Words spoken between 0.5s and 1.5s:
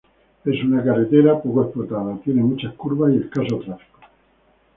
una carretera